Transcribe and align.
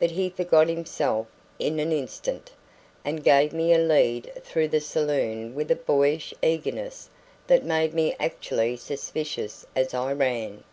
But 0.00 0.12
he 0.12 0.30
forgot 0.30 0.68
himself 0.68 1.26
in 1.58 1.78
an 1.78 1.92
instant, 1.92 2.52
and 3.04 3.22
gave 3.22 3.52
me 3.52 3.74
a 3.74 3.78
lead 3.78 4.32
through 4.42 4.68
the 4.68 4.80
saloon 4.80 5.54
with 5.54 5.70
a 5.70 5.76
boyish 5.76 6.32
eagerness 6.42 7.10
that 7.48 7.66
made 7.66 7.92
me 7.92 8.16
actually 8.18 8.78
suspicious 8.78 9.66
as 9.76 9.92
I 9.92 10.14
ran. 10.14 10.64